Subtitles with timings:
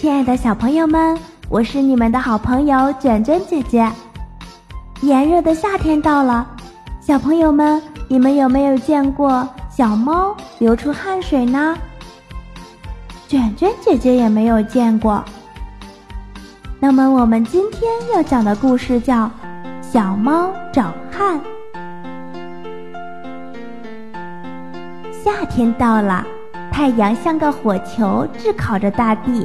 [0.00, 1.18] 亲爱的小朋友们，
[1.48, 3.90] 我是你们的好朋友卷卷姐姐。
[5.00, 6.46] 炎热的夏天到了，
[7.00, 11.76] 小朋友们，你们有没有见过小猫流出汗水呢？
[13.26, 15.20] 卷卷姐姐也没有见过。
[16.78, 19.24] 那么，我们今天要讲的故事叫
[19.82, 21.40] 《小猫找汗》。
[25.10, 26.24] 夏天到了，
[26.70, 29.44] 太阳像个火球，炙烤着大地。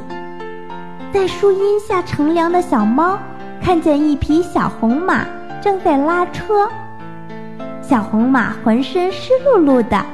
[1.14, 3.16] 在树荫下乘凉的小猫，
[3.62, 5.24] 看见一匹小红马
[5.62, 6.68] 正在拉车。
[7.80, 10.04] 小红马浑身湿漉漉的。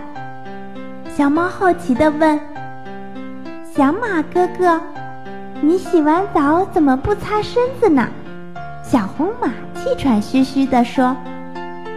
[1.08, 2.38] 小猫好奇地问
[3.74, 4.78] ：“小马哥哥，
[5.62, 8.06] 你洗完澡怎么不擦身子呢？”
[8.84, 11.16] 小红马气喘吁吁地说：“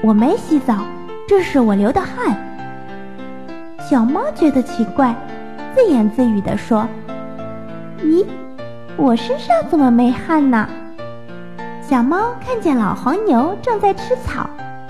[0.01, 0.77] 我没洗澡，
[1.27, 2.37] 这是我流的汗。”
[3.85, 5.13] 小猫觉得奇怪，
[5.75, 6.87] 自言自语地说
[7.99, 8.25] ：“咦？”
[8.95, 10.67] 我身上怎么没汗呢？
[11.81, 14.49] 小猫看见老黄牛正在吃草，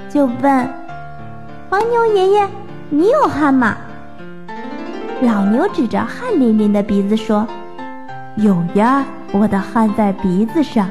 [0.10, 0.70] 就问
[1.70, 2.48] ：“黄牛爷爷，
[2.90, 3.76] 你有汗吗？”
[5.22, 7.48] 老牛指着汗淋淋的鼻子说
[8.36, 10.90] ：“有呀，我的汗在鼻子上。”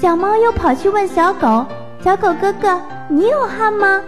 [0.00, 1.66] 小猫又跑去问小狗
[2.00, 4.00] ：“小狗哥哥，你有汗吗？”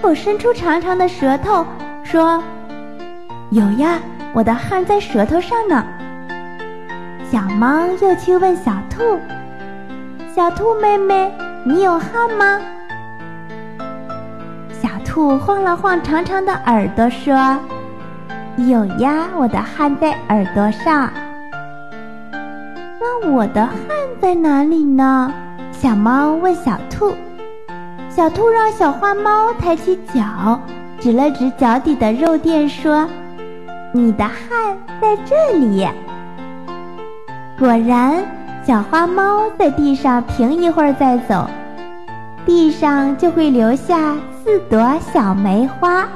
[0.00, 1.66] 狗伸出长长的舌头
[2.02, 2.42] 说
[3.50, 3.98] ：“有呀。”
[4.34, 5.84] 我的汗在舌头上呢。
[7.30, 9.18] 小猫又去问小兔
[10.34, 11.32] ：“小兔妹妹，
[11.64, 12.60] 你有汗吗？”
[14.82, 17.58] 小兔晃了晃长长的耳朵，说
[18.58, 21.08] ：“有呀，我的汗在耳朵上。”
[23.00, 23.74] 那我的汗
[24.20, 25.32] 在哪里呢？
[25.70, 27.14] 小猫问小兔。
[28.08, 30.60] 小兔让小花猫抬起脚，
[31.00, 33.08] 指了指脚底的肉垫，说。
[33.96, 35.86] 你的汗在这里。
[37.56, 38.24] 果然，
[38.66, 41.48] 小花猫在地上停一会儿再走，
[42.44, 46.08] 地上就会留下四朵小梅花。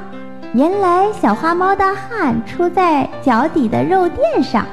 [0.51, 4.65] 原来，小花猫的汗出在脚底的肉垫上。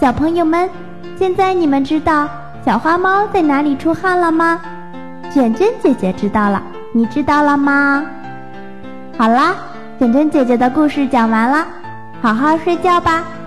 [0.00, 0.68] 小朋友们，
[1.16, 2.28] 现在你们知道
[2.66, 4.60] 小花猫在哪里出汗了吗？
[5.30, 6.60] 卷卷姐姐知道了，
[6.92, 8.04] 你知道了吗？
[9.16, 9.54] 好啦，
[10.00, 11.64] 卷卷姐姐的故事讲完了。
[12.22, 13.39] 好好睡觉吧。